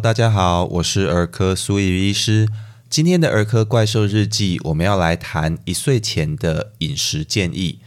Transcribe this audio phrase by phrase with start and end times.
[0.00, 2.48] 大家好，我是儿科苏怡医师。
[2.88, 7.80] 今天的儿科怪兽日记，我们要来谈一岁前的饮食建议。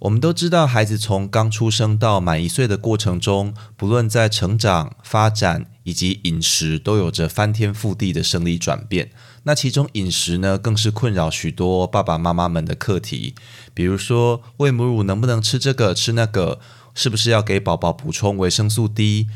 [0.00, 9.12] 我们都知道，孩子从刚出生到满一岁的过程中，不论在成长、发展以及饮食，都有着翻天覆地的生理转变。
[9.44, 13.36] 那其中饮食呢，更是困扰许多爸爸妈妈们的课题。
[13.72, 16.58] 比如说，喂母乳能不能吃这个吃那个？
[16.92, 19.28] 是不是要给宝宝补充维生素 D？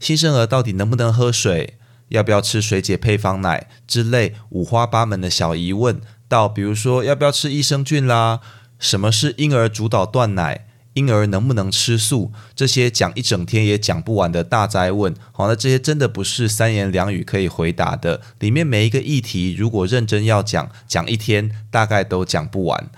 [0.00, 1.74] 新生儿到底能不能喝水？
[2.12, 6.00] 要不要吃水解配方奶之类五花八门的小疑问？
[6.28, 8.40] 到比如说，要不要吃益生菌啦？
[8.78, 10.66] 什么是婴儿主导断奶？
[10.94, 12.32] 婴儿能不能吃素？
[12.54, 18.20] 这些讲一整天也讲不完的大灾问，好，那这些真的不是三言两语可以回答的。
[18.40, 22.90] 里面每一个议题，如果认真要讲，讲一天大概都讲不完。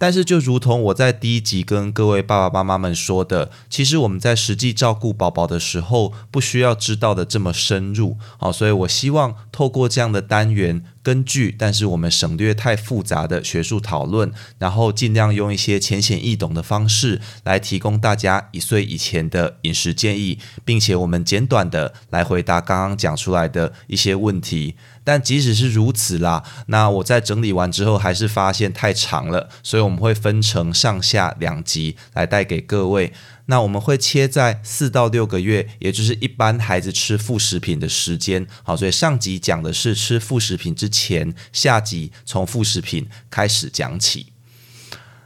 [0.00, 8.16] 但是，就如同我在第一集跟各位爸爸妈妈们说的，其实我们在实际照顾宝宝的时候，不需要知道的这么深入。
[8.38, 10.82] 好，所以我希望透过这样的单元。
[11.02, 24.76] 根据，但是我们省略太复杂的学术讨论，然后尽量用一些浅显易懂的方式来提供大家一岁以前的饮食建议，并且我们简短的来回答刚刚讲出来的一些问题。
[25.02, 33.12] 但即使是如此啦，那我在整理完之后还是发现太长了，所以我们会分成上下两集来带给各位。
[33.50, 38.46] 那我们会切在四到六个月，也就是一般孩子吃副食品的时间。
[38.62, 44.32] 好，所以上集讲的是吃副食品之前，下集从副食品开始讲起。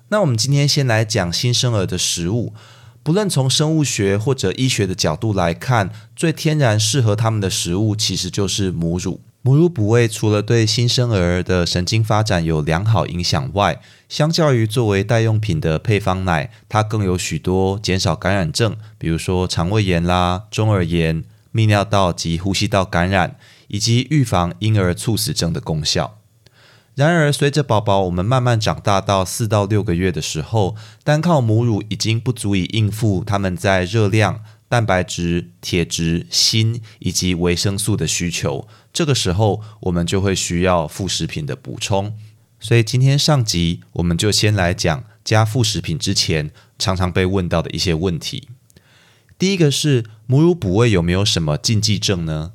[0.09, 2.55] 那我们今天先来讲新生儿的食物，
[3.03, 9.21] 不论从生物学或者医学的角度来看，最天然适合他们的食物其实就是母乳。
[9.47, 13.79] 母乳哺喂除了对新生儿的神经发展有良好影响外，
[14.09, 21.23] 相较于作为代用品的配方奶，它更有许多减少感染症，比如说肠胃炎啦、中耳炎、
[21.53, 23.37] 泌尿道及呼吸道感染，
[23.69, 26.17] 以及预防婴儿猝死症的功效。
[26.95, 34.41] 然而，随着宝宝我们慢慢长大到四到六个月的时候，单靠母乳已经不足以应付他们在热量。
[34.75, 42.19] 蛋白质、铁质、锌以及维生素的需求，这个时候我们就会需要副食品的补充。
[42.59, 48.49] 所以今天上集我们就先来讲加副食品之前常常被问到的一些问题。
[49.39, 52.51] 第一个是母乳补喂有没有什么禁忌症呢？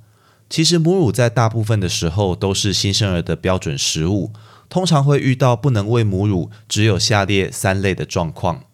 [0.49, 4.33] 其实母乳在大部分的时候都是新生儿的标准食物，
[4.67, 8.65] 通常会遇到不能喂母乳，只有下列三类的状况。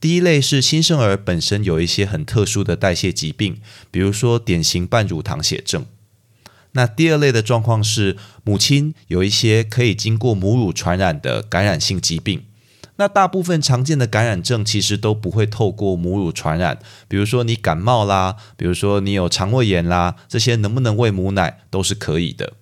[0.00, 3.60] 第一类是新生儿本身有一些很特殊的代谢疾病，
[3.90, 5.84] 比如说典型半乳糖血症。
[6.72, 12.44] 那第二类的状况是母亲有一些可以经过母乳传染的感染性疾病。
[12.96, 16.78] 那大部分常见的感染症其实都不会透过母乳传染，
[17.08, 22.54] 比如说你感冒啦，比如说你有肠胃炎啦，这些能不能喂母奶都是可以的。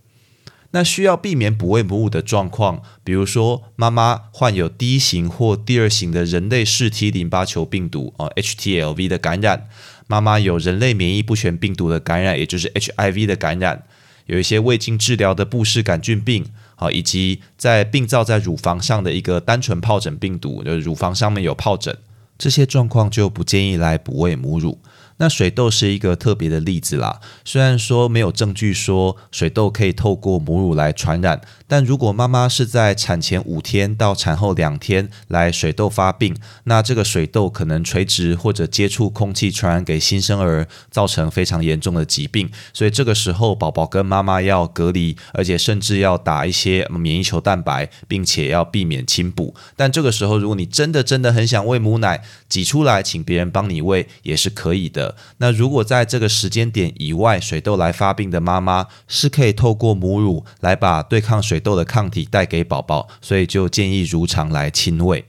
[0.77, 9.69] 那需要避免哺喂母乳的状况，比如说妈妈患有第一型或第二型的人类嗜 T 淋巴球病毒哦 （HTLV） 的感染，
[10.07, 13.85] 妈妈有人类免疫不全病毒的感染，也就是 HIV 的感染，
[14.27, 16.45] 有一些未经治疗的布氏杆菌病，
[16.75, 21.97] 好，以及在病灶在乳房上的一个单纯疱疹病毒，就是乳房上面有疱疹，
[22.37, 24.79] 这些状况就不建议来哺喂母乳。
[25.19, 27.21] 那水痘是一个特别的例子啦。
[27.45, 42.51] 虽然说没有证据说水痘可以透过母乳来传染，但如果妈妈是在产前五天到产后两天来水痘发病，那这个水痘可能垂直或者接触空气传染给新生儿，造成非常严重的疾病。
[42.75, 49.55] 所以这个时候宝宝跟妈妈要隔离，而且甚至要打一些免疫球蛋白，并且要避免亲哺。
[49.77, 55.06] 但这个时候，如果你真的真的很想喂母奶，挤出来请别人帮你喂也是可以的。
[55.39, 65.27] 那如果在这个时间点以外，水痘来发病的妈妈是可以透过母乳来把对抗水痘的抗体带给宝宝，所以就建议如常来亲喂。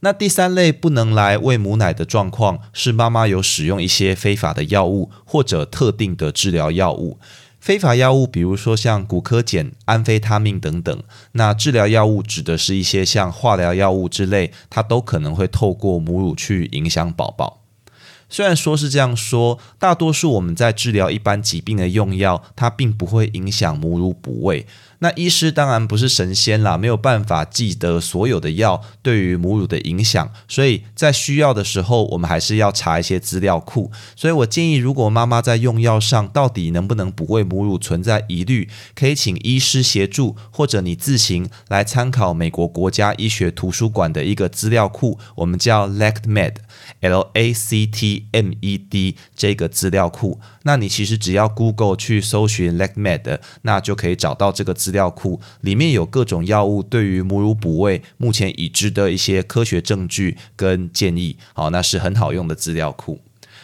[0.00, 7.18] 那第三类不能来喂母奶的状况，是妈妈有使用一些非法的药物或者特定的治疗药物。
[7.60, 11.02] 非法药物，比如说像骨科碱、安非他命等等。
[11.32, 17.59] 那治疗药物指的是一些像化疗药物之类，它都可能会透过母乳去影响宝宝。
[18.30, 24.66] 虽然说是这样说，大多数我们在治疗一般疾病的用药，它并不会影响母乳哺喂。
[25.00, 33.90] 那医师当然不是神仙啦，没有办法记得所有的药对于母乳的影响，所以在需要的时候，我们还是要查一些资料库。
[34.14, 50.38] 所以我建议，如果妈妈在用药上到底能不能不喂母乳存在疑虑，可以请医师协助，或者你自行来参考美国国家医学图书馆的一个资料库，我们叫 LactMed，L A C T M E D 这个资料库。
[50.64, 61.36] 那你其实只要 Google 去搜寻 LECMED，那就可以找到这个资资料库，里面有各种药物对于母乳补喂目前已知的一些科学证据跟建议。
[61.52, 63.20] 好，那是很好用的资料库。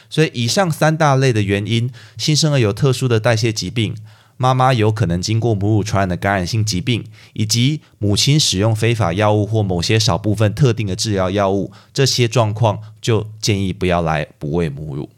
[0.08, 3.96] 所以以上三大类的原因，新生儿有特殊的代谢疾病。
[4.36, 15.08] 妈妈有可能经过母乳传染的感染性疾病，以及母亲使用非法药物或某些少部分特定的治疗药物，这些状况就建议不要来哺喂母乳。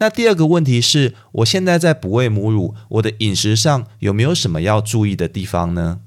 [0.00, 6.00] 那第二个问题是，我现在在哺喂母乳，我的饮食上有没有什么要注意的地方呢？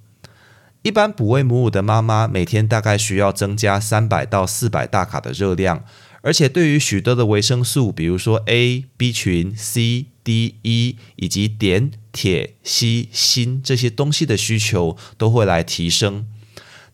[0.82, 5.86] 一般哺喂母乳的妈妈每天大概需要增加三百到四百大卡的热量。
[6.24, 16.26] 而且对于许多的维生素，比如说 A、B 群、C、D、E 以及碘、铁、硒、锌这些东西的需求都会来提升。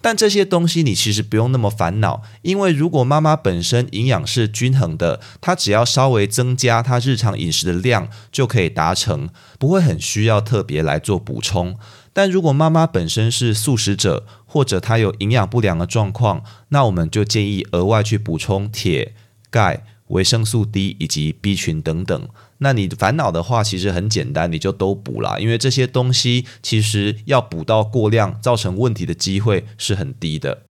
[0.01, 11.77] 但这些东西你其实不用那么烦恼，因为如果妈妈本身营养是均衡的，她只要稍微增加她日常饮食的量就可以达成，不会很需要特别来做补充。
[12.13, 19.13] 但如果妈妈本身是素食者，或者她有营养不良的状况，那我们就建议额外去补充铁、
[19.51, 22.29] 钙、维生素 D 以及 B 群等等。
[22.59, 30.68] 那你烦恼的话，其实很简单，你就都补啦，因为这些东西其实要补到过量，造成问题的机会是很低的。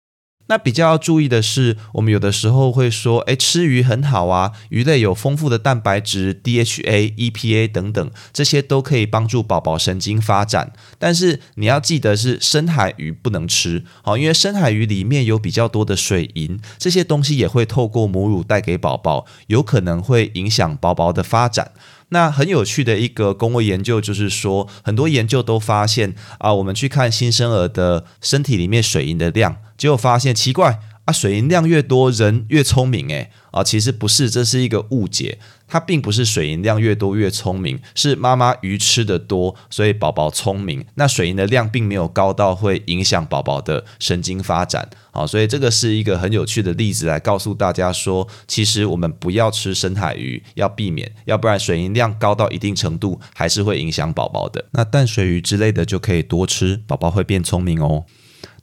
[0.50, 10.74] 那比较要注意的是，我们有的时候会说，诶，吃鱼很好啊，鱼类有丰富的蛋白质、DHA、EPA 等等，这些都可以帮助宝宝神经发展。
[10.98, 21.72] 但是你要记得是深海鱼不能吃，好，因为深海鱼里面有比较多的水银，这些东西也会透过母乳带给宝宝，有可能会影响宝宝的发展。
[22.10, 29.58] 那很有趣的一个公卫研究就是说，很多研究都发现啊，我们去看新生儿的身体里面水银的量。
[29.78, 33.32] 结果发现奇怪啊，水银量越多，人越聪明诶。
[33.52, 35.40] 啊，其实不是，这是一个误解。
[35.70, 40.84] 它并不是水银量越多越聪明，是妈妈鱼吃的多，所以宝宝聪明。
[40.96, 44.90] 那水银的量并没有高到会影响宝宝的神经发展。
[45.12, 54.66] 好，所以这个是一个很有趣的例子，来告诉大家说，其实我们不要吃深海鱼，要避免，要不然水银量高到一定程度，还是会影响宝宝的。
[54.72, 58.06] 那淡水鱼之类的就可以多吃，宝宝会变聪明哦。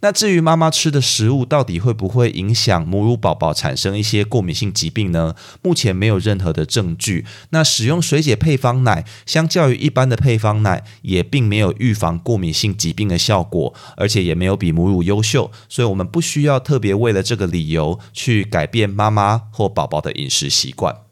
[0.01, 5.35] 那至于妈妈吃的食物到底会不会影响母乳宝宝产生一些过敏性疾病呢？
[5.63, 7.25] 目前没有任何的证据。
[7.51, 15.51] 那使用水解配方奶，相较于一般的配方奶，也并没有预防过敏性疾病的效果，而且也没有比母乳优秀。
[15.69, 21.06] 所以，我们不需要特别为了这个理由去改变妈妈或宝宝的饮食习惯。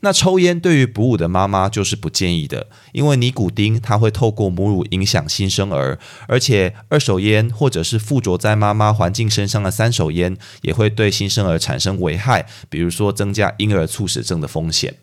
[0.00, 5.98] 那抽烟对于哺乳的妈妈就是不建议的，因为尼古丁它会透过母乳影响新生儿，
[6.28, 14.94] 而且二手烟或者是附着在妈妈环境身上的三手烟也会对新生儿产生危害，比如说增加婴儿猝死症的风险。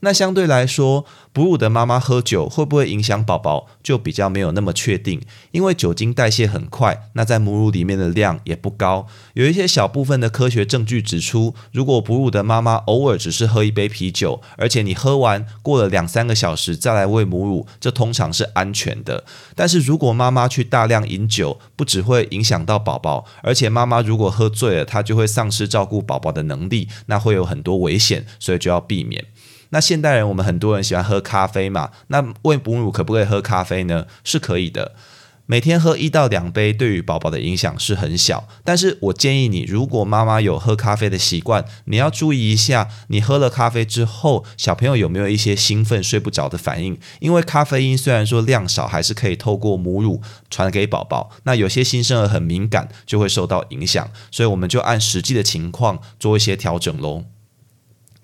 [0.00, 5.20] 那相对来说，哺乳的妈妈喝酒会不会影响宝宝，就比较没有那么确定。
[5.52, 9.06] 因为酒精代谢很快，那在母乳里面的量也不高。
[9.34, 19.24] 有一些小部分的科学证据指出，如果哺乳的妈妈偶尔只是喝一杯啤酒，而且你喝完过了两三个小时再来喂母乳，这通常是安全的。
[19.54, 29.24] 但是如果妈妈去大量饮酒，不只会影响到宝宝，而且妈妈如果喝醉了，她就会丧失照顾宝宝的能力，那会有很多危险，所以就要避免。
[29.70, 31.90] 那现代人，我们很多人喜欢喝咖啡嘛？
[32.08, 34.06] 那喂母乳可不可以喝咖啡呢？
[34.24, 34.94] 是可以的，
[35.46, 38.48] 每天喝一到两杯，对于宝宝的影响是很小。
[38.64, 46.98] 但是我建议你，如果妈妈有喝咖啡的习惯，你要注意一下，你喝了咖啡之后，小朋友有没有一些兴奋、睡不着的反应？
[47.20, 50.20] 因为咖啡因虽然说量少，还是可以透过母乳
[50.50, 51.30] 传给宝宝。
[51.44, 57.24] 那有些新生儿很敏感，就会受到影响，所以我们就按实际的情况做一些调整喽。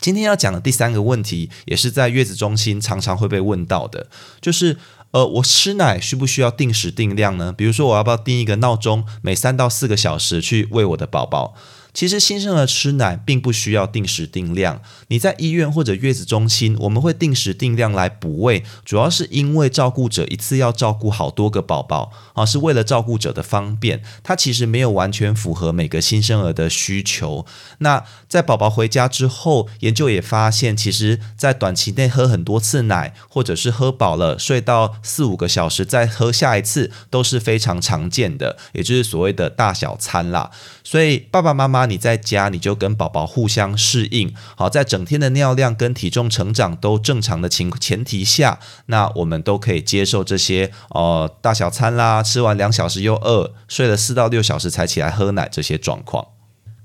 [0.03, 4.09] 今天要讲的第三个问题，也是在月子中心常常会被问到的，
[4.41, 4.77] 就是，
[5.13, 7.53] 呃，我吃奶需不需要定时定量呢？
[7.53, 11.55] 比如说，我要不要定一个闹钟，每三到四个小时去喂我的宝宝？
[11.95, 14.81] 其实新生儿吃奶并不需要定时定量。
[15.09, 24.03] 你在医院或者月子中心，我们会定时定量来补喂，主要是因为照顾者一次要照顾好多个宝宝啊，是为了照顾者的方便。
[24.23, 27.45] 它其实没有完全符合每个新生儿的需求。
[27.79, 40.51] 那在宝宝回家之后，研究也发现，其实在短期内喝很多次奶，或者是喝饱了睡到四五个小时再喝下一次，都是非常常见的，也就是所谓的大小餐啦。
[40.83, 41.82] 所以爸爸妈妈。
[41.83, 56.25] 那你在家，你就跟宝宝互相适应，好，在整天的尿量跟体重成长都正常的情前提下，那我们都可以接受这些哦大小餐啦，吃完两小时又饿，睡了四到六小时才起来喝奶这些状况。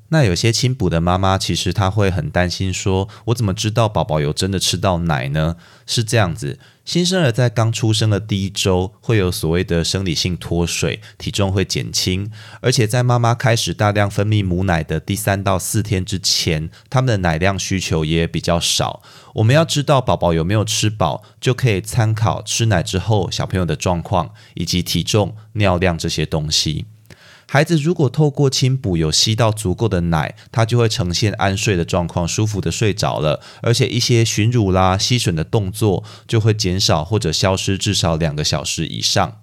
[0.09, 5.57] 那有些亲哺的妈妈，其实她会很担心，说我怎么知道宝宝有真的吃到奶呢？
[5.85, 19.01] 是这样子，新生儿在刚出生的第一周会有所谓的生理性脱水，体重会减轻，而且在妈妈开始大量分泌母奶的第三到四天之前，他们的奶量需求也比较少。
[19.35, 26.85] 我们要知道宝宝有没有吃饱，就可以参考吃奶之后小朋友的状况以及体重、尿量这些东西。
[27.49, 39.39] 孩子如果透过亲哺有吸到足够的奶，他就会呈现安睡的状况，舒服的睡着了，而且一些寻乳啦、吸吮的动作就会减少或者消失至少两个小时以上。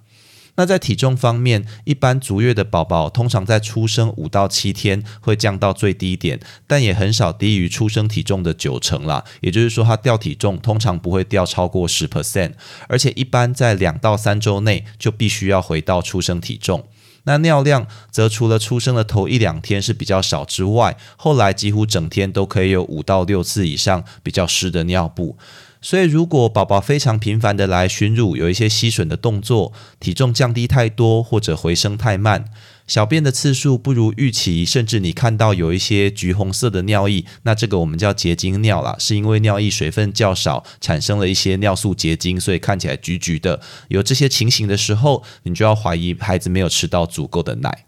[0.57, 9.25] 那在体重方面，一般足月的宝宝通常在出生五到七天会降到最低点，但也很少低于出生体重的九成啦。
[9.41, 12.53] 也就是说，他掉体重通常不会掉超过十 percent，
[12.87, 16.87] 而且一般在两到三周内就必须要回到出生体重。
[17.25, 25.37] 那尿量则除了出生的头一两天是比较少之外，后来几乎整天都可以有五到六次以上比较湿的尿布。
[25.81, 32.47] 所以，如果宝宝非常频繁的来巡乳，有一些吸吮的动作，体重降低太多或者回升太慢。
[32.87, 43.61] 小便的次数不如预期，甚至你看到有一些橘红色的尿液，那这个我们叫结晶尿啦，是因为尿液水分较少，产生了一些尿素结晶，所以看起来橘橘的。
[43.89, 47.87] 有这些情形的时候，你就要怀疑孩子没有吃到足够的奶。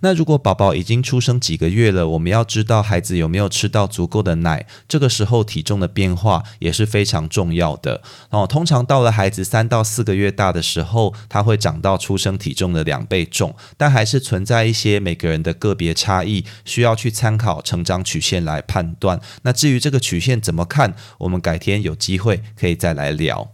[0.00, 8.46] 那如果宝宝已经出生几个月了，我们要知道孩子有没有吃到足够的奶，这个时候体重的变化也是非常重要的哦。
[8.46, 19.20] 通常到了孩子三到四个月大的时候，他会长到出生体重的两倍重，但还是存在一些每个人的个别差异，需要去参考成长曲线来判断。
[19.42, 23.50] 那至于这个曲线怎么看，我们改天有机会可以再来聊。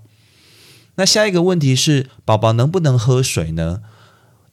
[0.95, 3.81] 那下一个问题是，宝宝能不能喝水呢？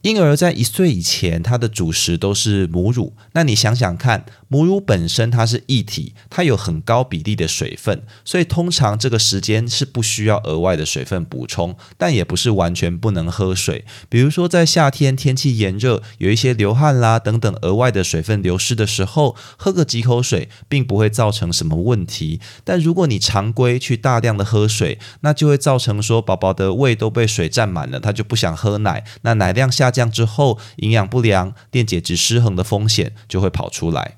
[0.03, 3.15] 婴儿在一岁以前，他的主食都是母乳。
[3.31, 13.85] 那你想想看，母乳本身它是液体，它有很高比例的水分，所以通常这个时间是不需要额外的水分补充，但也不是完全不能喝水。
[14.09, 22.41] 比如说在夏天天气炎热，有一些流汗啦等等额外的水分流失的时候，喝个几口水并不会造成什么问题。
[22.65, 29.92] 但如果你常规去大量的喝水，那就会造成说宝宝的胃都被水占满了，他就不想喝奶，那奶量下。
[29.93, 34.17] 这样之后，营养不良、电解质失衡的风险就会跑出来。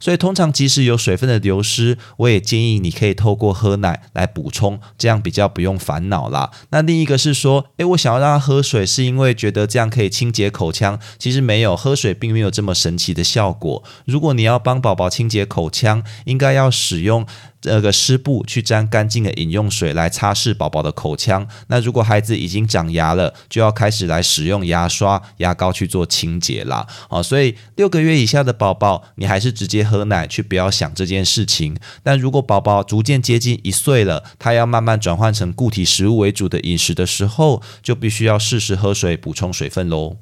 [0.00, 6.50] 所以，通常即使有水分的流失，我也建议你可以透过喝奶来补充，这样比较不用烦恼啦。
[6.70, 10.98] 那另一个是说，诶，我想要让他喝水，是因为觉得这样可以清洁口腔。
[11.18, 13.82] 其实没有，喝水并没有这么神奇的效果。
[14.04, 17.26] 如果你要帮宝宝清洁口腔，应该要使用。
[17.64, 21.48] 这个湿布去沾干净的饮用水来擦拭宝宝的口腔。
[21.68, 26.86] 那如果孩子已经长牙了，就要开始来使用牙刷、牙膏去做清洁啦。
[27.08, 31.74] 哦，所以六个月以下的宝宝，你还是直接喝奶，去不要想这件事情。
[32.02, 40.18] 但如果宝宝逐渐接近一岁了，他要慢慢转换成固体食物为主的饮食的时候，就必须要适时喝水，补充水分喽。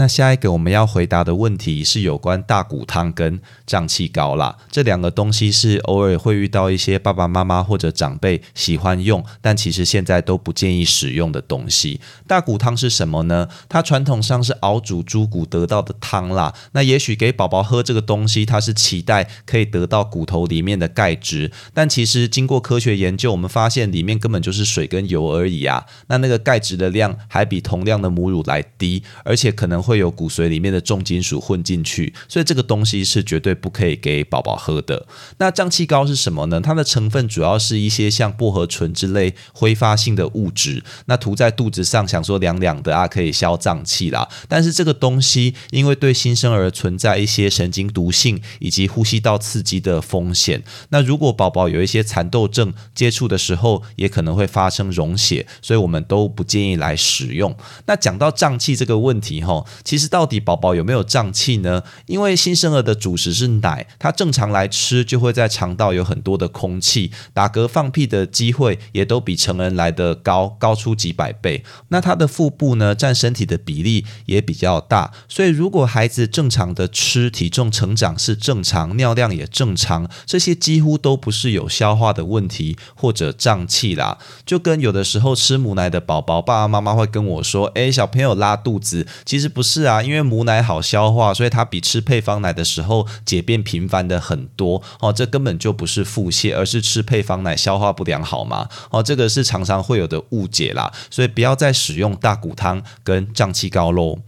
[0.00, 12.00] 那下一个我们要回答的问题是有关大骨汤跟胀气膏啦，这两个东西是偶尔会遇到一些爸爸妈妈或者长辈喜欢用，但其实现在都不建议使用的东西。
[12.28, 13.48] 大骨汤是什么呢？
[13.68, 16.54] 它传统上是熬煮猪骨得到的汤啦。
[16.70, 25.84] 那也许给宝宝喝这个东西，它是期待可以得到骨头里面的钙质，但其实经过科学研究，我们发现里面根本就是水跟油而已啊。
[26.06, 29.82] 那那个钙质的量还比同量的母乳来低，而且可能。
[29.88, 35.06] 会有骨髓里面的重金属混进去，所以这个东西是绝对不可以给宝宝喝的。
[35.38, 36.60] 那胀气膏是什么呢？
[36.60, 44.28] 它的成分主要是一些像薄荷醇之类挥发性的物质，那涂在肚子上，想说凉凉的啊，可以消胀气啦。
[44.46, 57.56] 但是这个东西因为对新生儿存在一些神经毒性以及呼吸道刺激的风险，那如果宝宝有一些蚕豆症接触的时候，也可能会发生溶血，所以我们都不建议来使用。
[57.86, 59.66] 那讲到胀气这个问题，吼。
[59.84, 61.82] 其实到底宝宝有没有胀气呢？
[62.06, 71.64] 因为新生儿的主食是奶，他正常来吃就会在肠道有很多的空气，打嗝放屁的机会也都比成人来的高，高出几百倍。
[71.88, 84.18] 那他的腹部呢，占身体的比例也比较大，所以如果孩子正常的吃，体重成长是正常，尿量也正常，这些几乎都不是有消化的问题或者胀气啦。
[84.44, 95.12] 就跟有的时候吃母奶的宝宝，爸爸妈妈会跟我说：“诶，小朋友拉肚子，其实不是。”是啊，因为母奶好消化，所以它比吃配方奶的时候解便频繁的很多哦。
[95.12, 98.68] 这根本就不是腹泻，而是吃配方奶消化不良好吗？
[98.90, 100.90] 哦，这个是常常会有的误解啦。
[101.10, 104.20] 所以不要再使用大骨汤跟胀气膏喽。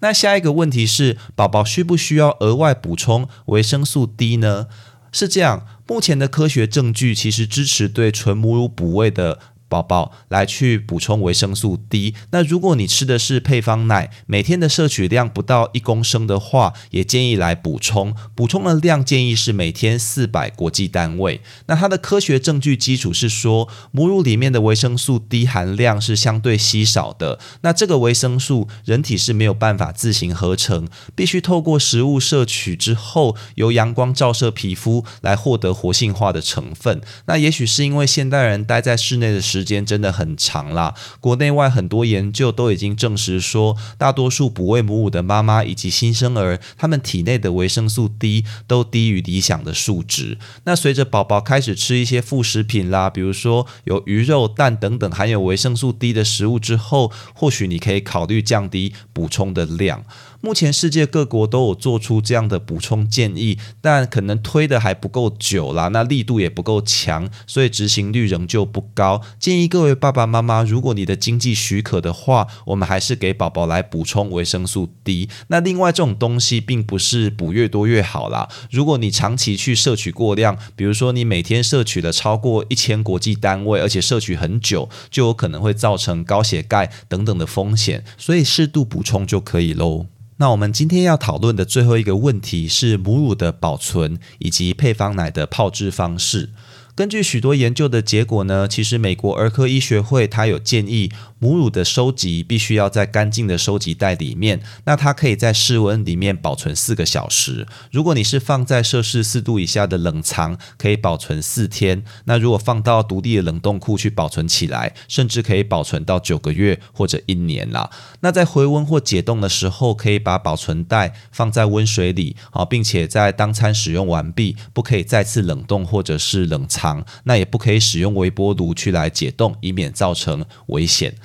[0.00, 4.66] 那下一个问题是，宝宝需不需要额外补充维生素 D 呢？
[5.10, 9.38] 是这样，目前的科学证据其实支持对纯母乳补喂的。
[9.72, 12.14] 宝宝来去补充维生素 D。
[12.30, 18.14] 那如果你吃的是配方奶，每天的摄取量不到一公升的话，也建议来补充。
[18.34, 21.40] 补充的量建议是每天四百国际单位。
[21.68, 27.38] 那它的科学证据基础是说，母乳里面的维生素 D 含量是相对稀少的。
[27.62, 37.00] 那这个维生素人体是没有办法自行合成，必须透过食物摄取之后，由阳光照射皮肤来获得活性化的成分。
[37.24, 50.36] 那也许是因为现代人待在室内的时时间真的很长啦，国内外很多研究都已经证实说，大多数哺喂母乳的妈妈以及新生儿，他们体内的维生素 D 都低于理想的数值。
[50.64, 60.04] 那随着宝宝开始吃一些副食品啦，比如说有鱼肉、蛋等等含有维生素 D 的食物之后，或许你可以考虑降低补充的量。
[60.42, 69.22] 目前世界各国都有做出这样的补充建议，但可能推的还不够久啦，那力度也不够强，所以执行率仍旧不高。
[69.38, 75.28] 建议各位爸爸妈妈，如果你的经济许可的话，我们还是给宝宝来补充维生素 D。
[75.46, 78.48] 那另外这种东西并不是补越多越好啦。
[78.72, 88.02] 如果你长期去摄取过量，比如说你每天摄取了超过一千国际单位，而且摄取很久，就有可能会造成高血钙等等的风险。
[88.18, 90.06] 所以适度补充就可以喽。
[90.38, 96.50] 那我们今天要讨论的最后一个问题是母乳的保存以及配方奶的泡制方式。
[96.94, 101.10] 根据许多研究的结果呢，其实美国儿科医学会它有建议。
[101.42, 107.66] 母乳的收集必须要在干净的收集袋里面，那它可以在室温里面保存四个小时。
[107.90, 112.04] 如果你是放在摄氏四度以下的冷藏，可以保存四天。
[112.26, 117.90] 那如果放到独立的冷冻库去保存起来，甚至可以保存到九个月或者一年啦。
[118.20, 127.04] 那在回温或解冻的时候，可以把保存袋放在温水里啊，并且在当餐使用完毕，不可以再次冷冻或者是冷藏。
[127.24, 131.16] 那也不可以使用微波炉去来解冻，以免造成危险。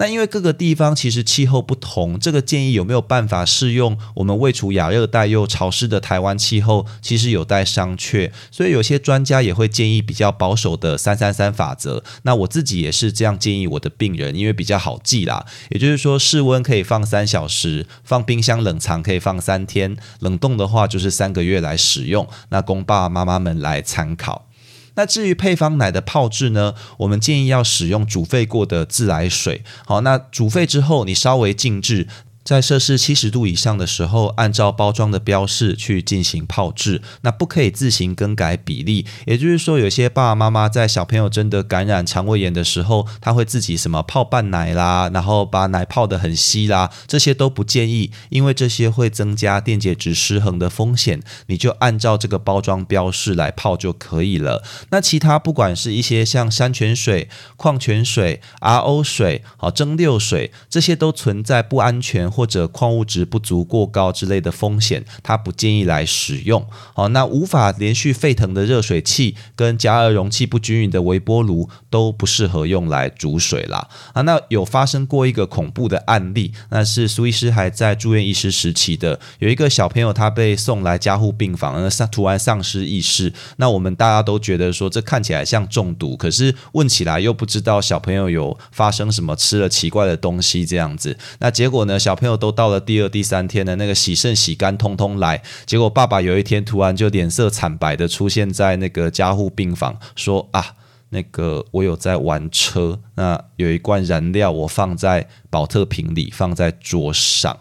[0.00, 8.32] 那因为各个地方其实气候不同，这个建议有没有办法适用我们未处亚热带又潮湿的台湾气候，其实有待商榷。
[8.50, 12.02] 所以有些专家也会建议比较保守的三三三法则。
[12.22, 15.44] 那我自己也是这样建议我的病人，因为比较好记啦。
[15.68, 22.26] 也就是说，室温可以放三小时，放冰箱冷藏可以放三天，冷冻的话就是三个月来使用。
[22.48, 24.46] 那供爸爸妈妈们来参考。
[24.94, 26.74] 那至于配方奶的泡制呢？
[26.98, 29.62] 我们建议要使用煮沸过的自来水。
[29.86, 32.06] 好，那煮沸之后，你稍微静置。
[32.50, 39.06] 在摄氏七十度以上的时候，按照包装的标示去进行泡制，那不可以自行更改比例。
[39.24, 51.22] 也就是说，有些爸爸妈妈在小朋友真的感染肠胃炎的时候，他会自己什么泡半奶啦，然后把奶泡得很稀啦，这些都不建议，因为这些会增加电解质失衡的风险。
[51.46, 54.64] 你就按照这个包装标示来泡就可以了。
[54.90, 62.28] 那其他不管是一些像山泉水、矿泉水、RO 水、好蒸馏水，这些都存在不安全。
[62.40, 66.64] 或者矿物质不足过高之类的风险，它不建议来使用。
[66.94, 73.86] 好，那无法连续沸腾的热水器跟加热容器不均匀的微波炉都不适合用来煮水啦。
[74.14, 83.30] 啊，那有发生过一个恐怖的案例，那是苏医师还在住院医师时期的，有一个小朋友他被送来加护病房，那突然丧失意识。
[83.58, 91.18] 那我们大家都觉得说这看起来像中毒，可是问起来又不知道小朋友有发生什么吃了奇怪的东西这样子。
[91.40, 95.42] 那结果呢，小朋友都到了第二、第三天的那个洗肾、洗肝，通通来。
[95.66, 100.74] 结果爸爸有一天突然就脸色惨白的出现在那个加护病房，说啊，
[101.10, 107.58] 那个我有在玩车，那有一罐燃料我放在保特瓶里，放在桌上，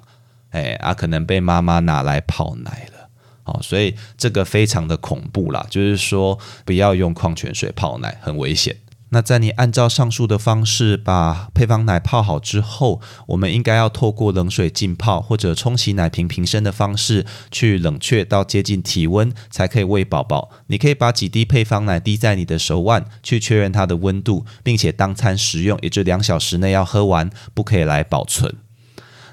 [0.52, 3.10] 哎啊，可能被妈妈拿来泡奶了。
[3.44, 8.76] 好，所以这个非常的恐怖啦，就是说不要用矿泉水泡奶，很危险。
[9.12, 20.52] 那在你按照上述的方式把配方奶泡好之后，我们应该要透过冷水浸泡或者冲洗奶瓶瓶身的方式去冷却到接近体温，才可以喂宝宝。
[20.68, 28.56] 你可以把几滴配方奶滴在你的手腕，去确认它的温度，并且当餐食用，也就两小时内要喝完，不可以来保存。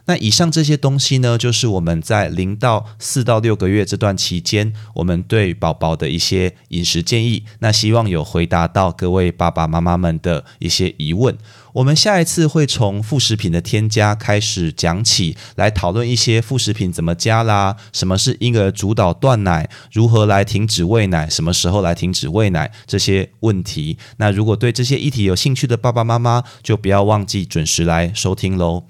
[0.07, 7.45] 那以上这些东西呢，就是我们在零到四到六个月这段期间，我们对宝宝的一些饮食建议。
[7.59, 11.37] 那希望有回答到各位爸爸妈妈们的一些疑问。
[11.75, 23.99] 我们下一次会从副食品的添加开始讲起，来讨论一些副食品怎么加啦，什么是婴儿主导断奶，如何来停止喂奶，什么时候来停止喂奶这些问题。
[24.19, 28.85] 那如果对这些议题有兴趣的爸爸妈妈，就不要忘记准时来收听喽。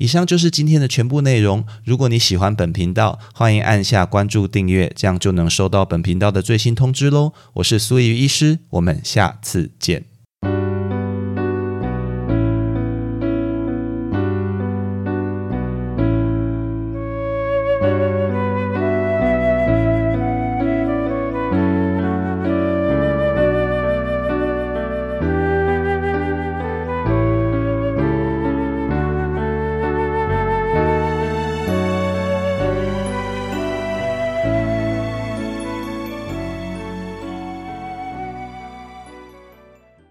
[0.00, 1.62] 以上就是今天的全部内容。
[1.84, 7.34] 如果你喜欢本频道，欢迎按下关注订阅，这样就能收到本频道的最新通知喽。
[7.52, 10.09] 我是苏怡医师，我们下次见。